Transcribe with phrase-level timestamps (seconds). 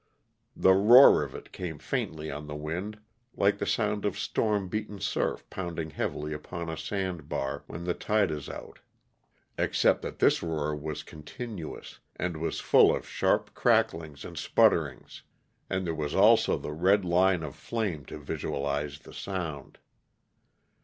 [0.55, 2.99] The roar of it came faintly on the wind,
[3.35, 7.93] like the sound of storm beaten surf pounding heavily upon a sand bar when the
[7.93, 8.79] tide is out,
[9.59, 15.21] except that this roar was continuous, and was full of sharp cracklings and sputterings;
[15.69, 19.77] and there was also the red line of flame to visualize the sound.